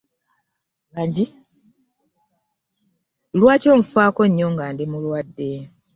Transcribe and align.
Lwaki 3.37 3.67
onfaako 3.75 4.21
nnyo 4.27 4.47
nga 4.53 4.65
ndi 4.73 4.85
mulwade? 4.91 5.49